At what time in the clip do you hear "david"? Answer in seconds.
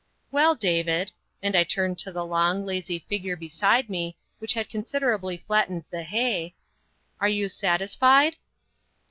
0.55-1.11